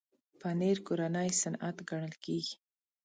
پنېر 0.39 0.77
کورنی 0.87 1.29
صنعت 1.41 1.77
ګڼل 1.89 2.13
کېږي. 2.23 2.55